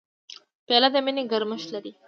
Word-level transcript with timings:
پیاله 0.65 0.89
د 0.93 0.95
مینې 1.05 1.23
ګرمښت 1.31 1.67
لري. 1.73 1.91